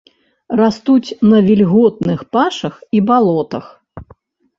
[0.59, 3.65] Растуць на вільготных пашах і балотах.